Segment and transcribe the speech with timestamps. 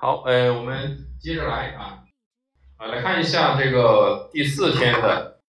[0.00, 2.04] 好，呃，我们接着来啊，
[2.76, 5.40] 啊，来看一下这个第四天的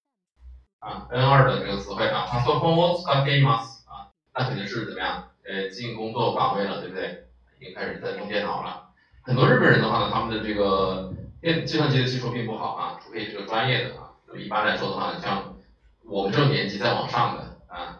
[0.79, 5.23] 啊 N 二的这个词汇啊，パソコンを使っています啊，那肯定是怎么样？
[5.43, 7.27] 呃，进工作岗位了，对不对？
[7.59, 8.89] 已经开始在用电脑了。
[9.23, 14.11] 很多日本人的话呢，他们的这个电计算机的技术并不好啊，除非这个专业的啊。
[14.27, 15.55] 那么一般来说的话，像
[16.03, 17.99] 我们这种年纪再往上的啊，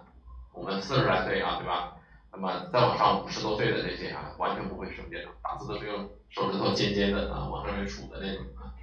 [0.54, 1.94] 我们四十来岁啊，对吧？
[2.32, 8.76] 那么再往上五十多岁的这些啊，完全不会使用电脑，打字都是用手指头尖尖的啊，往上面杵的那种啊，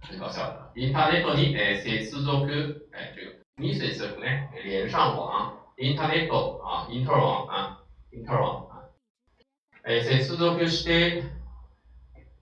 [0.00, 0.72] 很搞笑的。
[0.74, 8.88] インターネットに接続哎这个に接続ね连上网，インターネット啊，インター网啊，インター网啊，
[9.82, 11.22] 哎接続して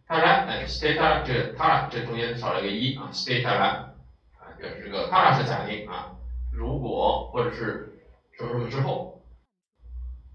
[0.07, 3.93] たら哎してたら这たら这中间少了个一啊，してたら
[4.39, 6.15] 啊表示这个たら是假定啊，
[6.53, 7.99] 如果或者是
[8.39, 9.11] 什么什么之后。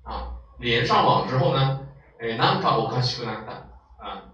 [0.05, 1.81] 啊，连上网之后呢，
[2.21, 3.53] 哎，なんかおかしくなった。
[3.99, 4.31] 啊，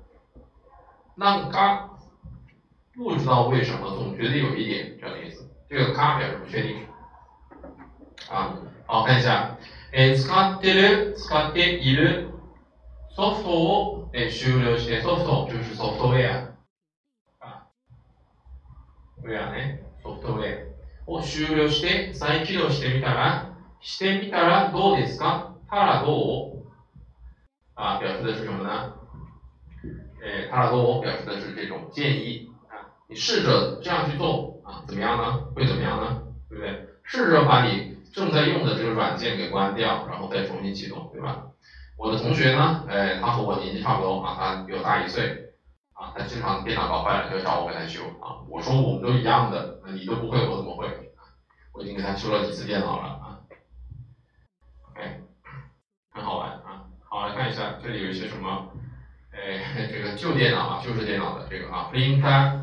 [1.16, 1.98] なんか
[2.94, 6.86] 不知道为什么总觉得有一点这样的意思，这个か表示不确定
[8.28, 8.56] 啊。
[8.86, 9.56] 好，看一下，
[9.92, 12.30] え使ってる使っている
[13.10, 17.46] ソフトをえ終了してソフト就是ソフトウェア。
[17.46, 17.66] 啊，
[19.22, 25.49] ウェアね、ソフトウェアを終了して再起動してみたらしてみたらどうですか？
[25.70, 26.64] 帕拉多
[27.74, 28.92] 啊，表示的是什么呢？
[30.20, 35.44] 哎，帕拉多表示的是这种建议啊，你试着这样去做啊，怎么样呢？
[35.54, 36.22] 会怎么样呢？
[36.48, 36.88] 对不对？
[37.04, 41.46] 试着把你正在用的这个软件给关掉，然后再重新启动，对吧？
[41.96, 45.52] 我的同学呢，哎，他和我年纪差不多啊，他比我大一岁
[45.92, 48.42] 啊，他经常电脑搞坏了就找我给他修啊。
[48.48, 51.12] 我说我们都一样的，你都不会，我怎么会？
[51.72, 53.18] 我已经给他修了几次电脑了。
[56.12, 56.84] 很好玩啊！
[57.08, 58.67] 好，来看一下，这里有一些什么？
[59.31, 62.61] 哎， 这个旧电脑啊，旧式电脑的这个啊，printer，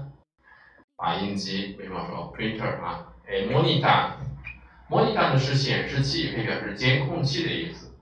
[0.97, 3.13] 打印机，为什么说 printer 啊？
[3.29, 7.95] 哎，monitor，monitor 呢是显示器，可以表示监控器的意思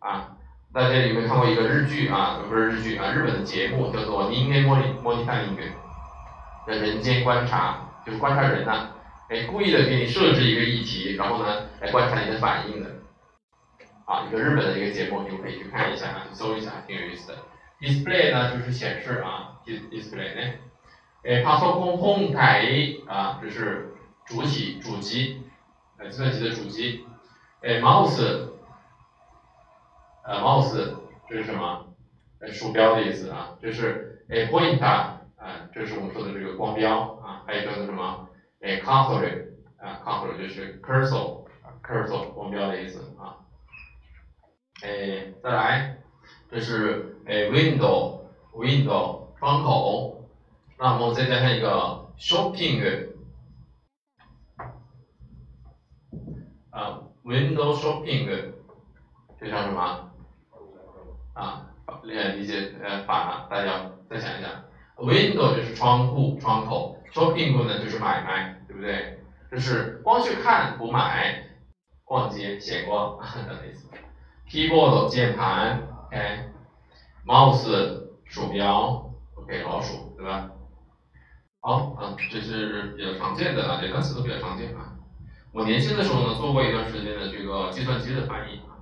[0.00, 0.36] 啊。
[0.72, 2.40] 大家有没有看过一个日剧啊？
[2.48, 5.62] 不是日剧啊，日本的节目叫做《人間モニモニタリング》，
[6.66, 8.90] 叫人间观察，就是观察人呐。
[9.28, 12.89] 哎，故意的给你设置一个议题，然后呢，来观察你的反应的。
[14.04, 17.38] 啊，一个日本的一个节目，你们可以去看一下啊，去搜一下，挺有意思的。
[17.80, 20.54] Display 呢就是显示啊，Display 呢，
[21.22, 23.90] 诶，パソコン本体啊，这是
[24.26, 25.42] 主体主机，
[25.98, 27.00] 呃，计算机的主机。
[27.62, 28.48] 诶，Mouse，
[30.22, 30.94] 呃，Mouse
[31.28, 31.84] 这是什么？
[32.38, 34.84] 呃，鼠标的意思啊，这是诶，Pointer
[35.36, 38.28] 啊，这是我们说的这个光标啊，还有叫做什么？
[38.60, 39.46] 诶，Cursor
[39.78, 43.36] 啊，Cursor 就是 Cursor，Cursor 光标的意思啊。
[44.83, 45.97] 哎，再来，
[46.49, 50.25] 这是哎，window，window 窗口，
[50.79, 53.09] 那我们再加上一个 shopping，
[56.71, 58.51] 啊，window shopping，
[59.39, 60.11] 就像什么？
[61.33, 61.67] 啊，
[62.01, 64.63] 理解理解呃反了，大家再想一想
[64.97, 69.19] ，window 就是窗户窗口，shopping 呢就是买卖，对不对？
[69.51, 71.39] 就是光去看不买，
[72.03, 73.87] 逛街闲逛的意思。
[74.50, 75.88] keyboard 键盘，
[77.26, 80.50] OK，mouse 鼠标，OK 老鼠对吧？
[81.60, 84.92] 好，嗯，这是比较常见的啊，这单词都比较常见啊。
[85.52, 88.78] 我年轻的时候呢，做过一段时间的这个计算机的翻译啊，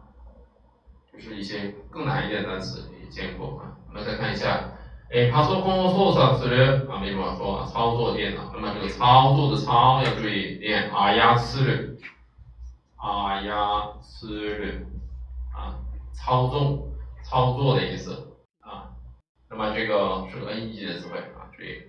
[1.12, 3.72] 就是一些更难一点的单词也见过啊。
[3.88, 4.70] 我们再看一下，
[5.10, 8.52] 哎，パソコンを操作する啊，没什么说啊，操作电脑。
[8.52, 11.96] 那么这个操作的操要注意念あやする，
[12.98, 14.86] あやする。
[16.18, 16.92] 操纵、
[17.22, 18.90] 操作的意思啊，
[19.48, 21.82] 那么这个是个 N 级的词汇啊，注意。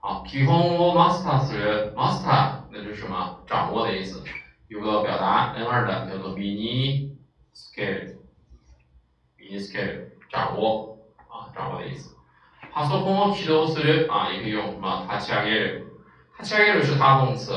[0.00, 3.40] 好，基本をマスターする，master 那就是什么？
[3.46, 4.22] 掌握的意思。
[4.68, 7.16] 有个表达 N 二的叫做 mini
[7.54, 10.98] scale，mini scale 掌握
[11.28, 12.14] 啊，掌握的意思。
[12.72, 15.04] パソコンを起動する啊，也可以用什么？
[15.10, 15.86] 立ち上げる。
[16.38, 17.50] 立ち上げる是他动词，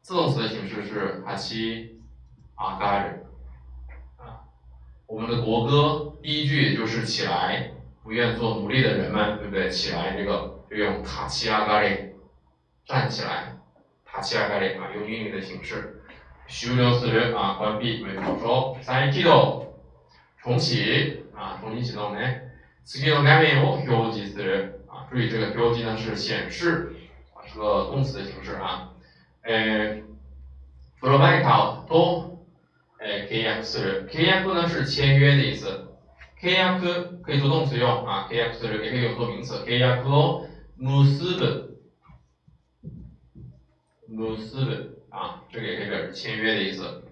[0.00, 1.98] 自动词的形式是立ち
[2.56, 3.17] 上がる。
[5.08, 7.70] 我们的国歌第一句就是起来，
[8.02, 9.68] 不愿做奴隶的人们，对不对？
[9.70, 12.12] 起来，这个就用塔奇阿嘎里，
[12.86, 13.56] 站起来，
[14.04, 16.00] 塔奇阿嘎里啊，用英语的形式。
[16.48, 18.76] 終了する啊，关闭，没有说。
[18.82, 19.66] 再起動，
[20.42, 22.20] 重启啊，重新启动呢。
[22.84, 26.92] 次の画面を表示する啊，注意这个表示呢是显示
[27.32, 28.90] 啊，是个动词的形式啊。
[29.44, 30.02] 诶，
[31.00, 32.27] プロバイターと
[33.00, 34.08] え契約する。
[34.10, 35.88] 契約呢是签约的意思。
[36.40, 36.80] 契約
[37.22, 40.46] 可以做动词用啊，契約する也可以用作名词，契約を
[40.78, 41.76] 結ぶ，
[44.10, 47.02] 結ぶ啊，这个也可以表示签约的意思。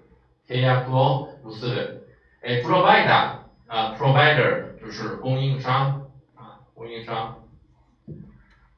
[0.47, 2.01] 契約を結ぶ，
[2.43, 3.39] 哎，provider
[3.69, 7.39] 啊，provider 就是供应商啊，供应商。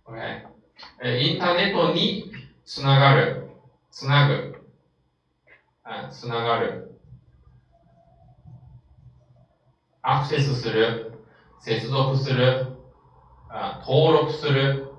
[0.05, 0.43] OK，
[1.03, 2.31] えインターネットに
[2.65, 3.49] つながる、
[3.91, 4.55] つなぐ、
[5.83, 6.88] あ、つながる。
[10.03, 11.13] アクセスする、
[11.61, 12.77] 接続する、
[13.49, 14.93] 啊，登録する，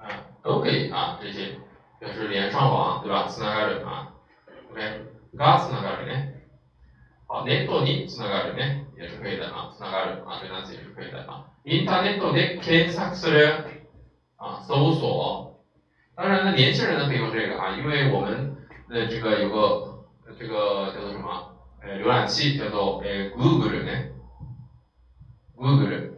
[0.00, 1.58] 啊，都可以啊，这些
[2.00, 3.28] 就是连上网，对吧？
[3.28, 4.14] つながる啊，
[4.72, 5.04] OK，
[5.36, 6.48] がつながるね。
[7.28, 11.50] 好，ネットにつながるね，也是可以的啊，つながる啊，这个单词也是可以的啊。
[11.64, 13.66] インターネットで検索する
[14.38, 15.60] 啊，搜索。
[16.16, 18.56] 当然呢，年轻人呢可以用这个啊，因为我们
[18.88, 19.92] 的这个有个。
[20.37, 21.53] 这个叫做什么？
[21.81, 23.91] 呃，浏览器叫做呃 Google 呢
[25.55, 26.09] ？Google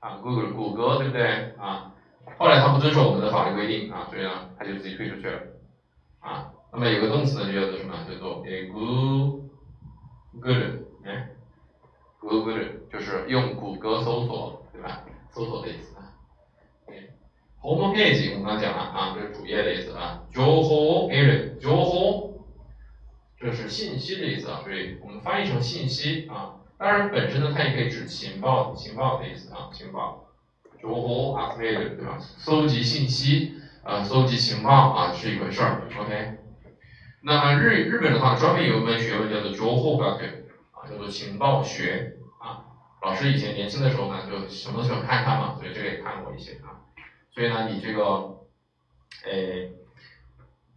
[0.00, 1.92] 啊，Google 谷歌对不对啊？
[2.38, 5.40] 后来他不遵守我们的法律规定啊，所以呢，他就自己退出去了
[6.20, 6.52] 啊。
[6.72, 7.94] 那么有个动词呢，就叫做什么？
[8.08, 8.66] 叫做呃
[10.32, 11.30] Google 哎
[12.20, 15.02] ，Google 就是用谷歌搜索对吧？
[15.30, 16.12] 搜索的意思啊。
[17.60, 20.22] home page 我们刚讲了啊，这是主页的意思啊。
[20.32, 22.27] 情報 L 情報。
[23.40, 26.56] 这是信息的意思啊，所以我们翻译成信息啊。
[26.76, 30.24] 当然，本身呢，它也可以指情报、情报的意思啊，情报。
[30.76, 32.18] 情报啊，之类的，对吧？
[32.18, 33.54] 搜集信息
[33.84, 35.82] 啊，搜集情报啊，是一回事儿。
[35.98, 36.38] OK。
[37.22, 42.64] 那日日本的话，专门有一门学问叫做情报学啊，叫做情报学啊。
[43.02, 46.82] 老师以前年轻的时候呢，就什么都喜欢看看嘛，所以这个也看过一些啊。
[47.32, 48.36] 所以呢，你这个，
[49.24, 49.72] 诶。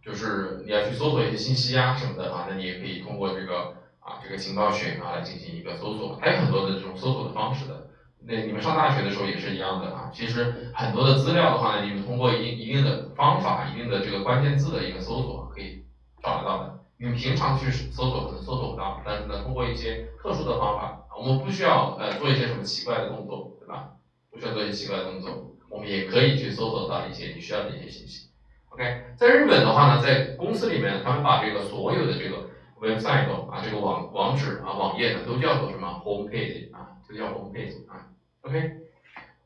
[0.04, 7.86] 就是你要去搜索一些信息啊什么的啊，那你也可以通过这个啊这个情报学啊来进行一个搜索，还有很多的这种搜索的方式的。
[8.24, 10.10] 那你们上大学的时候也是一样的啊。
[10.12, 15.82] 其实很多的资料的话呢，你们通过一一定的方法、一定的这个关键字的一个搜索可以
[16.22, 16.78] 找得到的。
[16.98, 23.90] 你们平常去搜索可能搜索不到，但是呢，通过一些特殊的方法，我们不需要呃做一些什么奇怪的动作，对吧？
[24.30, 28.28] 不需要做一些奇怪的动作，我们也可以去搜索到一些你需要的一些信息。
[28.72, 32.48] OK，在日本的话呢，在公司里面，他们把这个所有的这个
[32.80, 38.08] website 啊，这个网网址啊，网页呢，都叫做什么 home page 啊，就叫 home page 啊。
[38.40, 38.70] OK，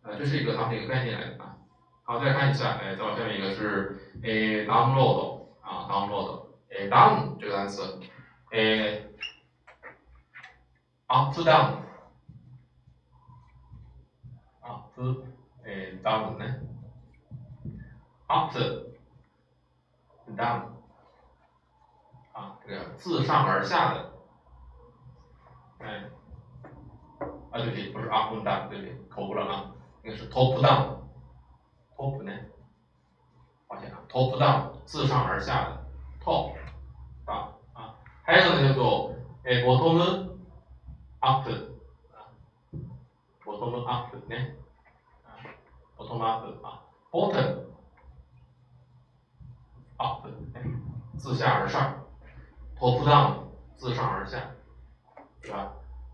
[0.03, 1.57] 呃，这是一个他们的一个概念来的啊。
[2.05, 7.99] 好，再看一下，哎，再往下面一个是诶 download 啊，download，诶 down 这个单词，
[8.53, 9.03] 诶
[11.09, 11.83] up to down，up
[15.65, 16.45] 哎 down 呢
[18.29, 18.57] ，up。
[20.35, 20.63] down，
[22.33, 24.13] 啊，这个自上而下的，
[25.79, 26.05] 哎，
[27.51, 29.71] 啊对不起，不是 up down，对不起，口误了啊，
[30.03, 32.33] 应该是 top down，top 呢，
[33.69, 35.85] 抱歉啊，top down，自上而下的
[36.21, 36.55] ，top，
[37.27, 39.13] 啊啊，还有呢叫做
[39.45, 40.29] 哎 bottom
[41.21, 41.49] up，啊
[43.45, 44.37] ，bottom up 呢，
[45.25, 45.39] 啊
[45.97, 47.76] ，bottom up 啊，bottom。
[49.97, 50.23] 好
[51.17, 52.05] 自下而上
[52.79, 53.33] ，top down，
[53.77, 54.39] 自上而下，
[55.43, 55.73] 对吧？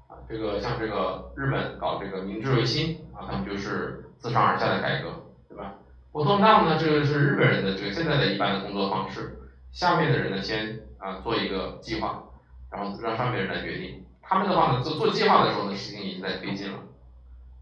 [0.08, 5.10] 啊，这个像这个日本搞这个明治维新啊，他们就是自上而下的改革，
[5.48, 5.74] 对吧
[6.12, 9.36] ？bottom down 呢，这个是日本人的这个现在的一般的工作方式，
[9.72, 12.22] 下面的人呢先啊做一个计划，
[12.70, 14.04] 然后让上面人来决定。
[14.22, 16.78] 他们的话呢，做做计划的时候呢，事情已经在推进了，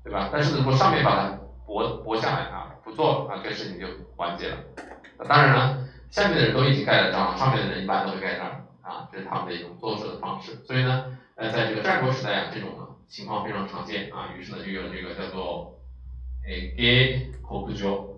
[0.05, 0.29] 对吧？
[0.31, 3.87] 但是如果上面把它驳驳下来啊，不做了啊，这个事情就
[4.17, 4.59] 完结了。
[5.27, 5.87] 当然了。
[6.11, 10.61] 下面的人都已经盖了章了，上面的人一般都会盖章啊，这是他们的一种做事的方式。
[10.65, 15.79] 所以呢，呃，在这个战国时代啊，这种情况非常常见啊，于是呢，就有了这个叫做
[16.45, 18.09] 诶给口不交，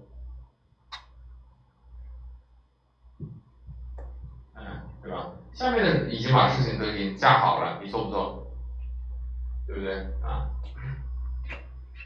[4.54, 5.26] 嗯，对吧？
[5.52, 8.50] 下面的已经把事情都已经架好了，你做不做？
[9.66, 10.48] 对不对啊？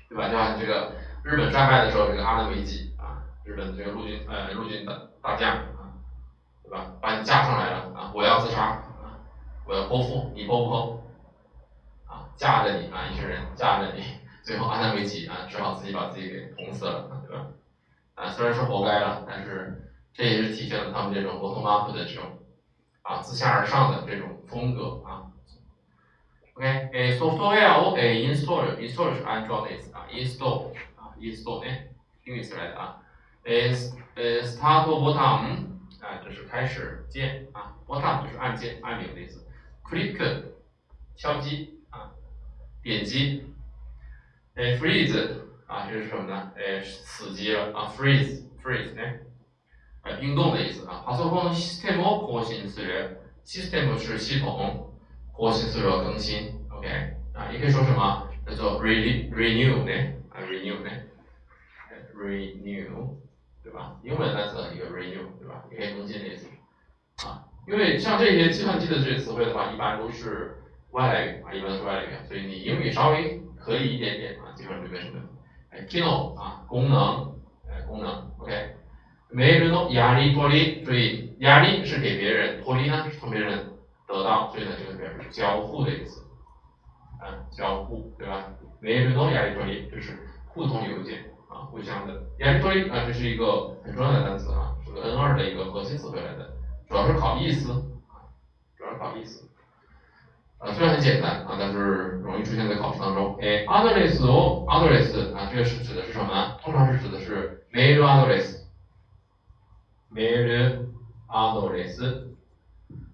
[0.09, 0.29] 对吧？
[0.29, 5.76] 就像这个日本战败的时候，这个阿南惟几啊，日本这个陆军呃陆军的大将。
[6.69, 6.93] 对吧？
[7.01, 8.11] 把你架上来了啊！
[8.13, 9.15] 我要自杀啊！
[9.65, 10.97] 我要剖腹，你剖不剖？
[12.13, 14.03] 啊，架着你啊，一群人架着你，
[14.43, 17.45] 最后安南惟几啊，只好自己把自己给捅死了，对吧？
[18.17, 22.25] 啊，虽然是活该了，但是这也是体现了他们这种 bottom up 的这种
[23.03, 25.23] 啊自下而上的这种风格啊。
[26.55, 31.85] OK，诶，software を诶 install，install 是安装的意思啊，install 啊，install 哎，
[32.25, 32.97] 英语词来的啊。
[33.45, 33.69] 诶，
[34.17, 35.76] 呃，start button。
[36.02, 39.46] 啊，这是开始键啊，button 就是按键按钮的意思，
[39.84, 40.44] click
[41.16, 42.12] 敲击啊，
[42.82, 43.46] 点击，
[44.56, 46.52] 哎，freeze 啊，这是什么呢？
[46.56, 49.02] 哎，死机了啊，freeze freeze 呢，
[50.02, 51.04] 哎，冰冻的意思啊。
[51.06, 54.94] パソコンのシステムを更新する，system 是系统，
[55.38, 56.88] 更新する更新，OK
[57.34, 60.14] 啊，也可以说什么叫做 re renew 呢？
[60.30, 60.90] 啊，renew 呢？
[62.16, 63.16] renew
[63.64, 63.98] 对吧？
[64.04, 65.26] 英文单词一个 renew
[65.76, 65.76] 对吧？
[65.76, 66.48] 也可以更新的意思
[67.28, 67.44] 啊。
[67.68, 70.58] 因为像这些计算机的这些词汇的话，一般都是
[70.92, 75.20] 外来语啊，一般都是外来语，所以你英语稍微可以一点点啊，基本上就没什么。
[75.70, 77.36] 哎，kino 啊，功能，
[77.70, 78.76] 哎，功能，OK。
[79.34, 83.72] メールのやり取り，注意，やり是给别人，取り呢是从别人
[84.06, 86.26] 得到，所以呢这个表示交互的意思，
[87.22, 88.48] 啊，交互，对吧？
[88.82, 90.18] メールのやり取り就是
[90.50, 92.14] 互通邮件啊，互相的。
[92.40, 96.51] やり取り啊，这是一个很重要的单词啊，是 N 二的一个核心词汇来的，
[96.89, 97.69] 主要是考意思，
[98.77, 99.49] 主要是考意思。
[100.59, 101.79] 啊，虽然很简单啊，但是
[102.25, 103.39] 容易出现在考试当中。
[103.43, 106.57] 哎，address 哦，address 啊，这个是指的是什么呢？
[106.63, 108.01] 通常是指的是 mail
[110.11, 110.87] address，mail
[111.29, 112.29] address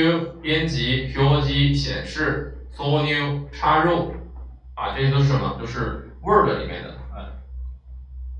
[0.41, 2.51] 编辑、表示、显示。
[2.75, 4.11] 挿入、插入，
[4.75, 5.55] 啊，这些都是什么？
[5.57, 7.31] 都是 Word 里面的，啊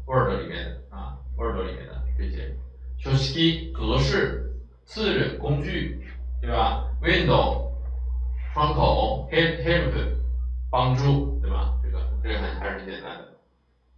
[0.06, 2.50] w o r d 里面的啊，Word 里面的这些。
[2.98, 4.52] 手机格式、
[4.84, 5.98] 字工具，
[6.42, 7.70] 对吧？Window
[8.54, 10.10] 窗口，Help
[10.70, 11.72] 帮助，对吧？
[11.82, 13.26] 这个这个还还是很简单的，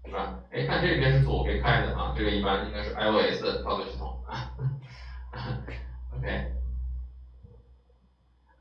[0.03, 0.35] 对吧？
[0.51, 4.37] 哎，看这边是左边开的啊，这个一般应该是 iOS 的操作系统 啊。
[6.15, 6.56] OK。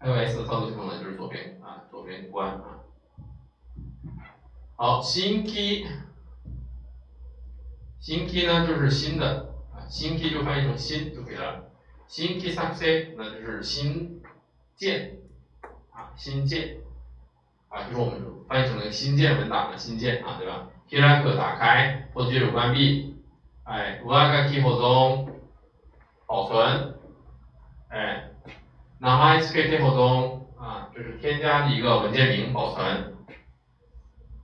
[0.00, 2.80] iOS 的操作系统呢，就是左边啊，左边关啊。
[4.76, 5.86] 好，新 key，
[7.98, 11.70] 新 key 呢就是新的啊，新 key 就翻译成新就可以了。
[12.06, 14.22] 新 key 作成，那就是新
[14.76, 15.16] 建
[15.90, 16.76] 啊，新建
[17.68, 20.68] 啊，就是我们翻译成了新建文档的新建啊，对吧？
[20.88, 23.16] 开克打开，或记录关闭，
[23.64, 25.40] 哎，上書き保存，
[26.26, 26.94] 保存，
[27.88, 28.30] 哎。
[29.00, 33.13] 名前付けて保存啊，就是添加一个文件名保存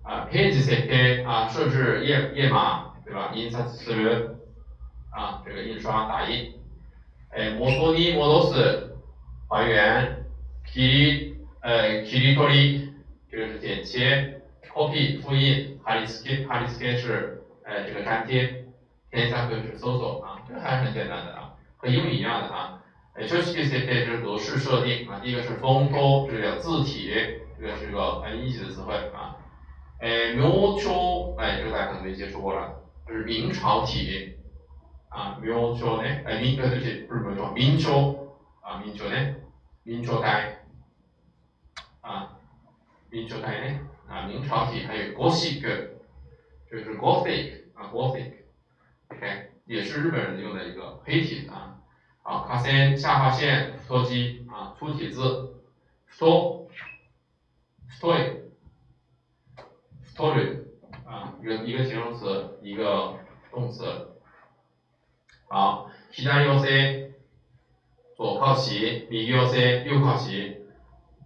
[0.03, 0.27] 啊。
[0.31, 3.31] ページ設定啊，设置页页码对吧？
[3.33, 4.35] 印刷する
[5.11, 6.53] 啊，这个印刷打印。
[7.29, 8.95] 哎，元に戻す
[9.47, 10.23] 还原。
[10.65, 12.93] 切り呃切り取り，
[13.31, 14.41] 这个是剪切。
[14.73, 15.79] copy 复印。
[15.85, 18.65] 貼り付け貼り付け是呃这个粘贴。
[19.09, 22.80] 添加就是搜索啊，这还是很简单的啊，和英语一样的啊。
[23.14, 27.12] 哎，这是 C P 就是格式设定啊，第一个是封托，这个叫字体，
[27.60, 29.36] 这个是个很一级的词汇啊。
[30.00, 34.34] 哎，明朝，哎，这个大家可能没接触过了，就是明朝体
[35.10, 38.16] 啊，明朝呢，哎，明呃对不起，不是明朝，明朝
[38.62, 39.34] 啊，明朝呢，
[39.82, 40.64] 明朝代
[42.00, 42.38] 啊，
[43.10, 45.60] 明朝代呢啊，明朝体还有 Gothic，
[46.70, 51.76] 就是 Gothic 啊，Gothic，OK，也是日本人用的一个黑体啊。
[52.23, 55.61] 啊，卡线下划线，缩肌啊，粗体字，
[56.09, 56.67] 缩，
[57.89, 58.41] 缩，y
[60.03, 60.65] 缩略
[61.05, 63.15] 啊，一个一个形容词，一个
[63.51, 64.13] 动词。
[65.47, 66.25] 好，左寄
[66.59, 67.11] せ，
[68.15, 70.57] 左靠齐，右寄せ，右靠齐。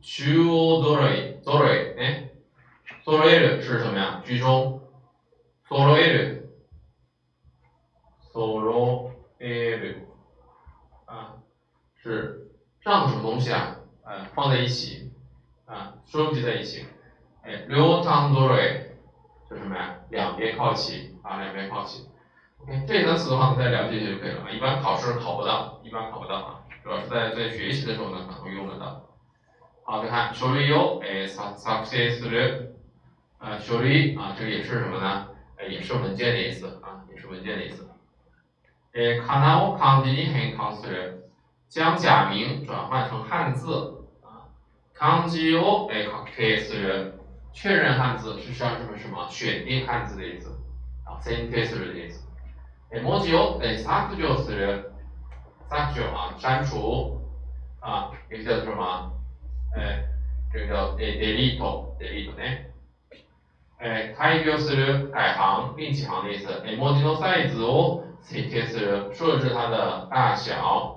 [0.02, 2.30] 中央揃え、揃え，哎，
[3.06, 4.22] 揃える是什么呀？
[4.26, 4.82] 居中。
[5.68, 6.50] 揃える。
[8.34, 10.05] 揃える。
[12.06, 12.48] 啊，是
[12.82, 13.78] 让什么东西啊？
[14.04, 15.12] 呃，放在一起，
[15.66, 16.86] 啊，收集在一起。
[17.44, 18.82] 哎，両端どれ，
[19.50, 19.96] 就什么呀？
[20.10, 22.08] 两边靠齐啊，两边靠齐。
[22.60, 24.50] OK，这层词的话，大家了解一下就可以了啊。
[24.52, 29.02] 一般考试考不到，一般考不到啊，主要是在在学习的时候呢，可能会用得到。
[29.84, 32.68] 好，再看書類をえ作作成する，
[33.40, 35.28] 啊，書類啊，这个也是什么呢？
[35.58, 37.88] 哎，也是文件的意思啊，也是文件的意思。
[38.94, 41.25] えかなを漢字に変換する。
[41.70, 44.52] 将假名转换成汉字啊，
[44.94, 47.14] 漢字をえ確定する，
[47.54, 50.50] 确认汉字是像什么什么选定汉字的意思
[51.06, 52.28] 啊，選定する的意思。
[52.92, 54.92] え文字をえ削除する，
[55.70, 57.22] 削除啊，删除
[57.80, 59.14] 啊，也叫做什么？
[59.74, 60.04] 哎，
[60.52, 62.72] 这个叫え delete，delete ね。
[63.80, 66.62] え改行する，改行，另起行的意思。
[66.66, 70.95] え文字のサイズを設定する，设置它的大小。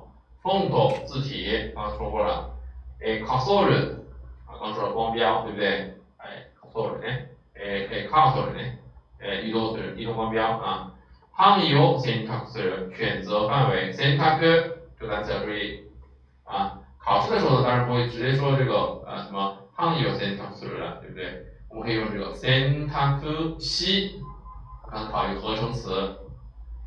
[0.49, 2.51] 封头字体，刚刚说过了，
[3.01, 3.73] 哎，卡索尔，
[4.47, 5.95] 啊，刚说了光标，对不对？
[6.19, 7.07] 哎，卡索尔呢？
[7.55, 8.61] 哎，哎，卡索尔呢？
[9.21, 10.93] 哎，移动是移动光标啊。
[11.37, 14.39] 範囲を選択する，选择范围，選択
[14.99, 15.83] 这个单词要注意
[16.45, 16.79] 啊。
[16.99, 21.47] 考试的时候呢，当然不会直接说这个呃什么範囲を選択する了，对不对？
[21.69, 24.21] 我们可以用这个選択肢，
[24.91, 26.19] 刚刚考一个合成词，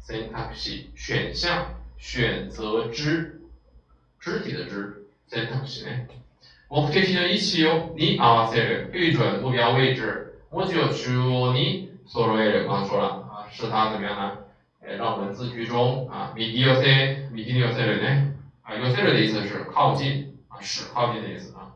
[0.08, 1.66] 選択肢，选项，
[1.98, 3.41] 选择之。
[4.22, 6.08] 肢体的肢，選択肢ね。
[6.70, 10.02] 目的の位置をに合わせる，对准目标位置。
[10.50, 14.38] 文字を中央に揃える，刚刚说了啊，使它怎么样呢？
[14.82, 16.32] 哎，让文字居中啊。
[16.36, 18.34] 右寄せ、右に寄せるね。
[18.64, 21.74] 啊，寄せる的意思是靠近啊，使靠近的意思啊。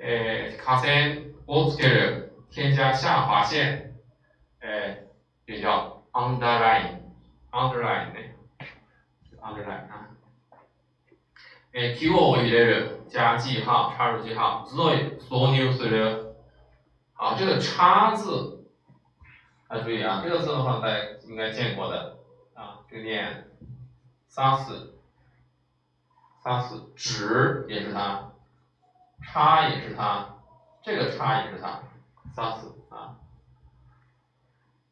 [0.00, 3.94] 哎，下線をつける，添加下划线。
[4.60, 5.04] 哎，
[5.46, 8.34] 也叫 underline，underline ね，
[9.40, 10.08] underline 啊。
[11.72, 14.64] え記号を入れる加记号，插入记号。
[14.66, 16.34] 字を挿入する。
[17.14, 18.64] 好，这个插字，
[19.68, 20.98] 大家注意啊，这个字的话大家
[21.28, 22.16] 应该见过的
[22.54, 23.48] 啊，这个念
[24.28, 24.94] 杀死，
[26.42, 28.32] 杀死，指也是它，
[29.22, 30.34] 插也是它，
[30.82, 31.80] 这个插也是它，
[32.34, 33.16] 杀死啊。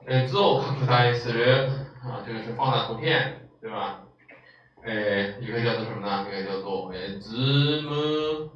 [0.06, 1.68] え字を拡大する
[2.02, 4.00] 啊，这个是放大图片，对吧？
[4.86, 6.26] 哎，一个叫做什么呢？
[6.28, 8.50] 一个叫做哎，zoom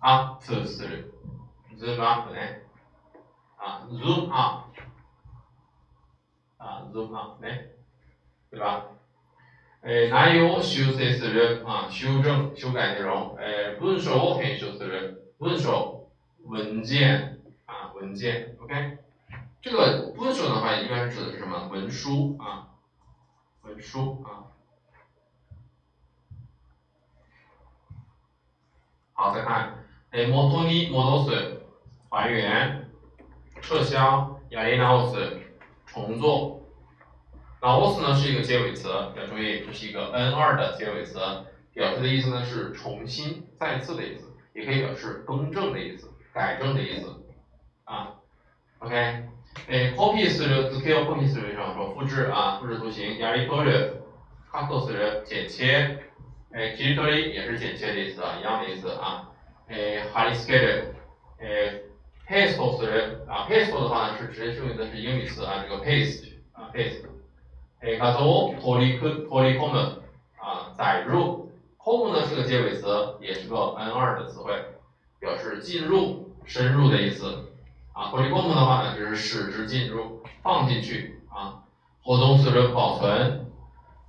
[0.00, 1.10] up する，
[1.78, 2.62] zoom up ね，
[3.56, 4.70] 啊，zoom up，
[6.56, 7.72] 啊，zoom up ね，
[8.50, 8.86] 对吧？
[9.82, 13.36] え内容を修正する、啊，修正、修改内容。
[13.40, 16.02] え文章を編集する、文章、
[16.44, 18.98] 文件，啊，文件，OK。
[19.62, 21.68] 这个文章的话，一般指的是什么？
[21.68, 22.68] 文书啊，
[23.62, 24.52] 文书啊。
[29.14, 29.74] 好，再看，
[30.12, 31.60] え元に戻す，
[32.08, 32.88] 还原，
[33.60, 35.40] 撤销，やり直す，
[35.86, 36.60] 重做。
[37.60, 41.18] 直す呢是一个结尾词，要注意，这是一个 N 二的结尾词，
[41.74, 47.22] 表示的意思呢是重新、再次的意思，也可以表示更正的意思、改正的意思。
[47.84, 48.14] 啊，
[48.78, 49.28] OK，
[49.68, 53.18] えコピーする、図形をコピーする，上说复制啊，复制图形。
[53.18, 54.02] やり取る、
[54.50, 56.03] カットする，剪切。
[56.54, 59.28] 哎，切り取り也是剪切的意思啊，一样的意思啊。
[59.68, 60.84] 哎，貼り付ける，
[61.38, 61.80] 哎，
[62.28, 67.04] paste する啊，paste 的话呢是直接用的是英语词啊，这个 paste 啊，paste。
[67.80, 70.00] 哎，画像を取り取り込む
[70.38, 71.48] 啊，载入。
[71.78, 74.52] 込む呢是个结尾词，也是个 N 二的词汇，
[75.18, 77.48] 表示进入、深入的意思
[77.92, 78.10] 啊。
[78.10, 81.62] 取り込む的话呢，就是使之进入、放进去啊。
[82.04, 83.46] 保存する保存。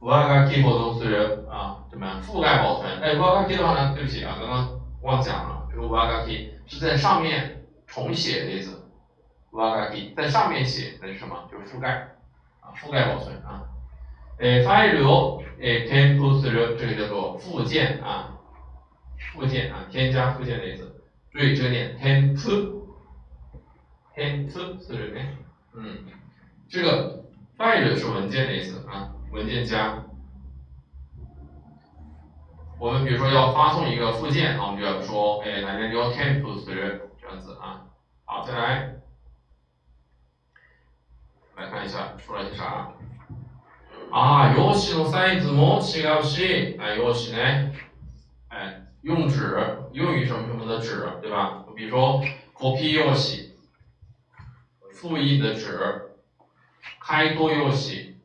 [0.02, 2.22] 上書き保存する啊， 怎么样？
[2.22, 3.00] 覆盖保存。
[3.02, 8.90] 哎，上書き的话呢，对不起啊，刚刚忘讲了，这个上書き是在上面重写的意思。
[9.52, 11.36] 上書き在上面写，那是什么？
[11.52, 11.90] 就是覆盖
[12.62, 13.64] 啊，覆盖保存啊。
[14.40, 18.40] 哎，ファイルをえ添付する，这个叫做附件啊，
[19.34, 20.90] 附件啊，添加附件的意思。
[21.32, 22.88] 注意这个念添付，
[24.16, 25.38] 添付するね。
[25.76, 26.06] 嗯，
[26.70, 27.24] 这个
[27.58, 29.14] file 是文件的意思啊。
[29.32, 30.04] 文件夹，
[32.80, 37.86] 我们比如说要发送一个附件啊，我们就要说，哎，哪边要添付是这样子啊。
[38.26, 38.96] 好，再来，
[41.58, 42.92] 来看一下说了些啥。
[44.12, 47.72] 啊，用紙のサイズも違うし，哎，用紙呢，
[48.50, 51.64] 哎，用纸，用于什么什么的纸，对吧？
[51.76, 52.22] 比如说
[52.54, 53.52] コピー用紙，
[54.92, 56.12] 复印的纸，
[57.00, 58.16] 开多用紙。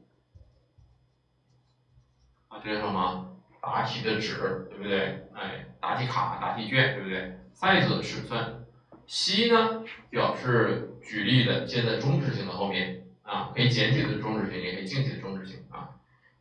[2.64, 3.29] 这是什么？
[3.60, 5.26] 答题的纸，对不对？
[5.34, 7.38] 哎，答题卡、答题卷，对不对？
[7.54, 8.64] size 尺寸。
[9.06, 15.90] 西呢表示举例的接在中置型的后面啊，可以简体的中置型，也可以静体的中置型啊。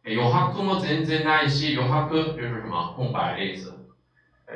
[0.04, 3.74] 有哈库も全然ないし、有哈库就是什么空白的意思。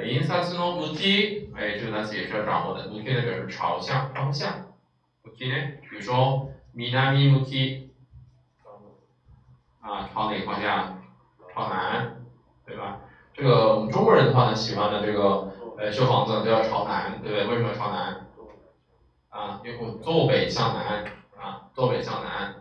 [0.03, 2.83] 印刷の向き，哎，这个单词也是要掌握的。
[2.87, 4.73] 向き呢表示朝向、方向。
[5.23, 7.89] 向き呢，比如说南向き，
[9.81, 11.01] 啊，朝哪个方向？
[11.53, 12.15] 朝南，对吧？
[13.33, 17.47] 这个我们中国人的话呢，喜欢的这个呃修房子都要朝南，对不对？
[17.47, 18.25] 为什么要朝南？
[19.29, 21.05] 啊，因为坐北向南，
[21.37, 22.55] 啊，坐北向南，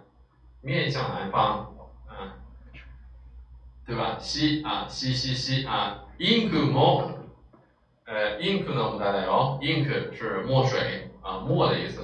[0.61, 1.74] 面向南方，
[2.07, 2.37] 啊，
[3.87, 4.16] 对吧？
[4.18, 7.18] 西啊，西西西啊，インクも
[8.07, 9.59] 呃，インクの無駄だよ。
[9.61, 12.01] インク是墨水啊，墨的意思。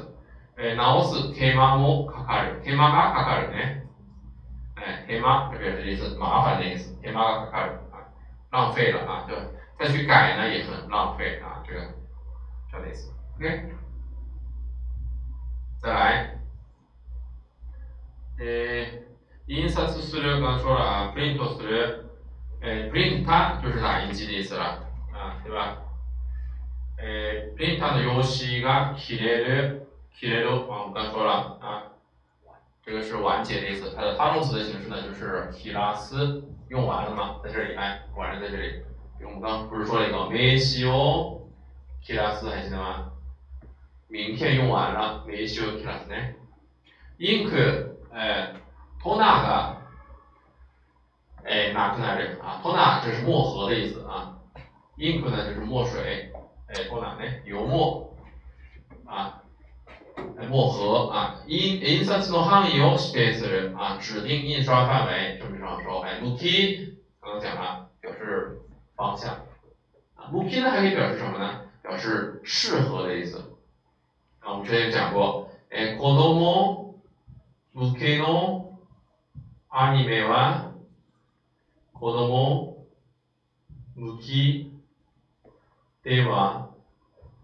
[0.56, 2.60] え、直す手間もかかる。
[2.62, 3.86] 手間がかかるね。
[4.74, 6.94] 哎，手間这表示意思，麻烦的意思。
[7.02, 7.87] 手間がかかる啊，
[8.50, 9.42] 浪费了啊，对吧？
[9.78, 11.80] 再去改呢也很浪费啊，这个
[12.70, 13.12] 这样的意思。
[13.36, 13.74] OK，
[15.82, 16.38] 再来，
[18.38, 18.44] 呃，
[19.46, 22.04] 印刷する刚才说了啊，プリントする，
[22.62, 25.78] 哎，プリンタ就是打印机的意思了啊，对吧？
[26.96, 31.82] えー、プリンターの用紙が切れる、切れる啊，我们刚说了啊，
[32.84, 33.92] 这个是完结的意思。
[33.96, 38.82] 它的他动词的形式呢，就是切拉斯， 用完了嘛，在这里，哎，完了在这里。
[39.24, 41.48] 我们刚不是说了一个梅西欧
[42.02, 43.12] 切拉斯，还记得吗？
[44.08, 46.16] 名片用完了，梅西欧切拉斯呢？
[47.18, 48.54] インク、哎，
[49.02, 49.76] トナが、
[51.44, 54.38] 哎，なくなる啊，トナ这是墨盒的意思啊，
[54.96, 56.32] インク呢就是墨水。
[56.66, 57.30] 哎，多哪呢？
[57.44, 58.16] 油墨
[59.04, 59.42] 啊，
[60.48, 61.42] 墨盒啊。
[61.46, 65.38] 印印刷の範囲を指定する啊，指定印刷范围。
[65.40, 68.60] 这么上说，哎，向き刚刚讲了，表示
[68.96, 69.46] 方向
[70.14, 70.30] 啊。
[70.32, 71.62] 向き呢还可以表示什么呢？
[71.82, 73.38] 表示适合的意思。
[74.40, 76.94] 啊，我们之前讲过，哎，子供
[77.74, 78.78] 向けの
[79.68, 80.72] アニメは
[81.92, 82.86] 子供
[83.96, 84.70] 向き
[86.02, 86.68] 对吧？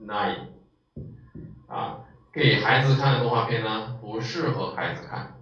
[0.00, 0.48] ない
[1.66, 2.00] 啊，
[2.34, 5.34] 给孩子看的动画片呢，不适合孩子看。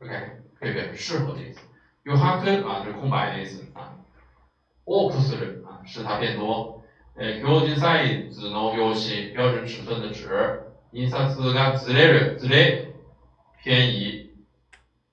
[0.00, 0.12] OK，
[0.58, 1.60] 可以表示适合的意思。
[2.04, 3.94] 有哈克啊，就是空白的意思啊。
[4.84, 6.82] 多くする啊，使它变多。
[7.16, 10.62] え、標準サイズの用紙，标准尺寸的纸。
[10.92, 12.92] 印刷がずれる，ずれ
[13.62, 14.30] 偏移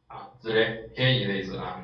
[0.07, 1.81] 啊，ずれ偏移的意思啊。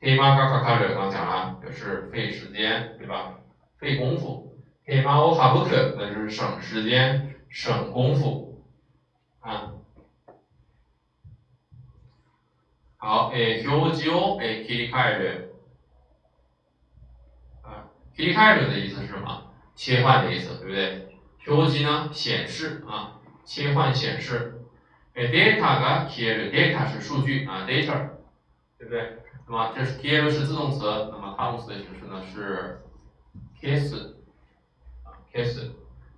[0.00, 3.38] 手間がかかる，刚讲了，表示费时间，对吧？
[3.78, 4.52] 费功夫。
[4.86, 8.62] 手間を省く，那就是省时间、 省功夫
[9.40, 9.72] 啊。
[12.98, 15.48] 好，诶，表示を诶切り替える
[17.62, 19.50] 啊，切り替える的意思是什么？
[19.74, 21.18] 切换的意思，对不对？
[21.44, 24.58] 表示呢，显示啊，切换显示。
[25.14, 28.10] 诶，data が消える，data 是数据啊，data，
[28.78, 29.18] 对不对？
[29.46, 32.80] 那么这是消える是自动词，那么他动词的形式呢是
[33.60, 34.16] 消す。
[35.34, 35.72] 消す，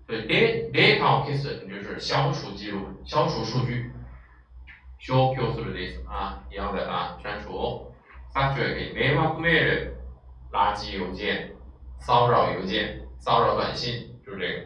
[0.08, 3.90] 所以 data data 消す就是消除记录、消除数据。
[5.00, 7.92] 消消する的意思啊，一样的啊，删除。
[8.32, 9.92] さっき言迷惑メール、
[10.50, 11.52] 垃圾邮件、
[11.98, 14.64] 骚扰邮件、骚扰短信，就是这个，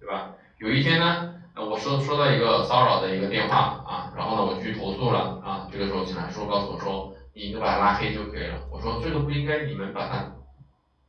[0.00, 0.34] 对吧？
[0.58, 8.66] 有一天呢，我收收到一个骚扰的一个电话啊，然后呢，我去投诉了啊，这个时候警察叔叔告诉我说，你就把他拉黑就可以了。
[8.72, 10.32] 我说这个不应该你们把他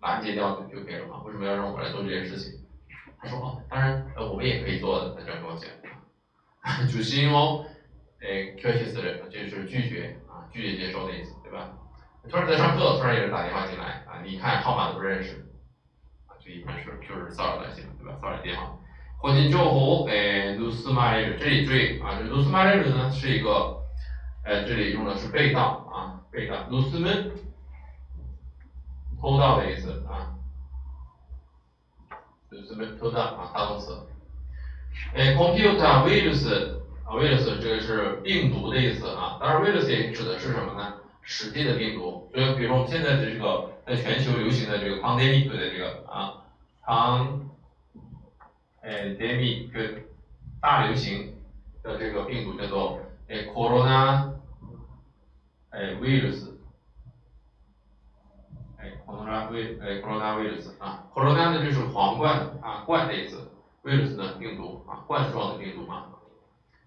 [0.01, 1.23] 拦截掉就可以了吗？
[1.25, 2.54] 为什么要让我来做这件事情？
[3.25, 5.13] 他说哦，当然，呃，我们也可以做的。
[5.15, 5.69] 他这样跟我讲，
[6.87, 7.63] 主心哦，
[8.21, 11.69] 诶，拒绝する，就是拒绝啊，拒绝接收的意思，对吧？
[12.29, 15.33] 突然在上课，突然有人打电话进来啊，你一看号码都不认识，
[16.27, 18.17] 啊，就一般是就是骚扰短信，对吧？
[18.21, 18.75] 骚扰电话。
[19.21, 23.77] 个人情報诶，盗まれる，这里注意啊，这盗まれる呢是一个，
[24.43, 27.31] 呃，这里用的是被盗啊，被盗，盗む，
[29.19, 30.33] 偷盗的意思啊。
[32.50, 33.98] 就是偷盗啊，大动词。
[35.14, 36.48] 哎，computer virus
[37.04, 39.38] 啊，virus 这个是病毒的意思啊。
[39.40, 40.94] 当然，virus 指的是什么呢？
[41.22, 42.30] 实际的病毒。
[42.32, 46.42] 所以，比如说我们现在的这个在全球流行的这个 pandemic 的这个啊
[48.82, 50.02] ，pandemic
[50.60, 51.34] 大流行
[51.82, 54.30] 的这个病毒叫做哎 corona
[55.70, 56.55] 哎 virus。
[59.05, 63.51] coronavirus，哎，coronavirus 啊，corona 呢就是皇冠啊，冠的意思，
[63.83, 66.05] virus 呢病毒啊，冠状的病毒嘛。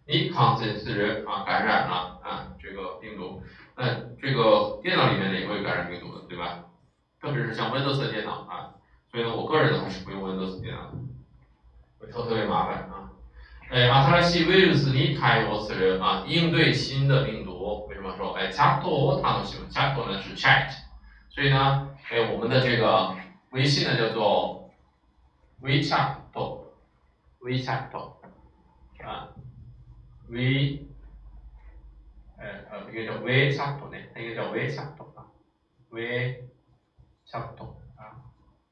[0.06, 3.42] 你 contact 啊，感染了啊，这个病毒，
[3.76, 3.86] 那
[4.20, 6.64] 这个电脑里面呢也会感染病毒的，对吧？
[7.22, 8.74] 特别是像 Windows 的电脑啊，
[9.10, 10.90] 所以呢，我个人呢还是不用 Windows 电脑，
[11.98, 13.10] 会特特别麻烦啊。
[13.70, 17.86] 哎，新しいウイルスに対応する啊，应对新的病毒。
[17.88, 19.66] 为什么说哎，チャットを楽しむ？
[19.70, 20.68] チャット呢是 chat，
[21.39, 23.15] 所以呢，哎，我们的这个
[23.51, 24.69] 微信呢叫做
[25.61, 27.95] WeChat，WeChat
[29.01, 29.29] 啊
[30.27, 30.81] ，We，
[32.37, 35.27] 呃呃，一个叫 WeChat 呢，一个叫 WeChat 啊
[35.89, 36.43] ，WeChat
[37.95, 38.19] 啊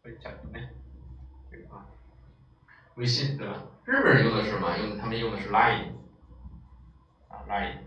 [0.03, 0.59] ，WeChat 呢，
[1.49, 1.85] 这个啊，
[2.95, 3.63] 微信对吧？
[3.85, 4.77] 日本人用的是什么？
[4.77, 5.93] 用他们用的是 Line，
[7.29, 7.77] 啊 Line，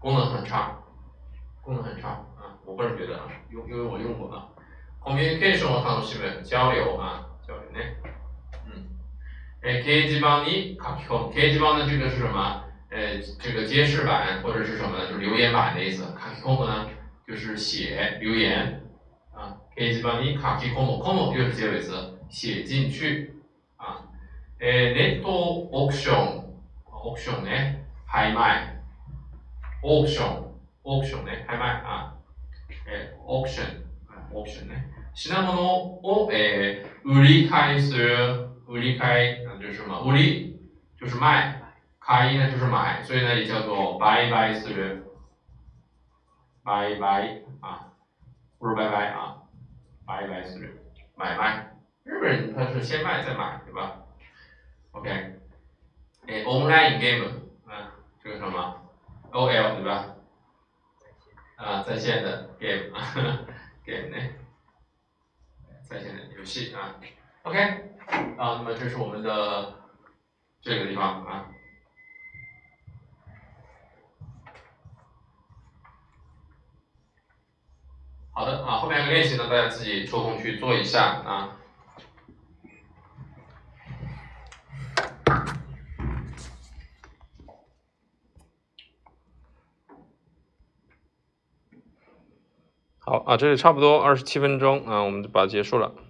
[0.00, 0.78] 功能很差，
[1.60, 2.24] 功能很差！
[2.65, 4.47] 我个人觉得啊，用因为我用过啊。
[5.01, 7.79] communication を楽しむ交流啊，交流呢，
[8.65, 8.85] 嗯，
[9.61, 12.63] 诶，掲示板に書き込む，掲示板的这个是什么？
[12.89, 14.99] 呃，这个揭示板或者是什么？
[15.07, 16.03] 就是留言板的意思。
[16.03, 16.89] 書き込む呢，
[17.25, 18.83] 就是写留言
[19.33, 19.57] 啊。
[19.75, 23.35] 掲示板に書き込む，込む又是结尾词，写进去。
[24.63, 25.27] えー、ネット
[25.71, 26.45] オークション、
[26.85, 28.77] オークションね、拍卖、
[29.81, 30.53] オークション、
[30.83, 32.13] オークションね、拍卖啊、
[32.87, 33.83] えー、オークション、
[34.31, 40.01] オークションね、品物を、えー、売り買いする、売り買い、就是什么？
[40.03, 40.59] 売り
[40.99, 41.59] 就是卖，
[41.99, 45.03] 買い呢就是买，所以呢也叫做売買する，
[46.63, 47.91] 売買啊，
[48.59, 49.37] 不是拜拜啊，
[50.05, 50.71] 売買する，
[51.15, 51.67] 买卖。
[52.03, 53.97] 日本人他是先卖再买，对吧？
[54.91, 55.09] OK，
[56.27, 57.25] 哎，online game，
[57.67, 58.75] 啊，这个什么，
[59.31, 60.14] OL 对吧？
[61.56, 63.12] 啊，在线的 game 啊，
[63.84, 64.16] game 呢？
[65.88, 66.96] 在线的游戏啊。
[67.42, 67.58] OK，
[68.36, 69.74] 啊，那么这是我们的
[70.60, 71.46] 这个地方啊。
[78.32, 81.56] 好的啊，后面的练习呢，大家自己抽空去做一下啊。
[93.08, 95.92] 好啊，这里差不多二十七分钟啊，我们就把它结束了。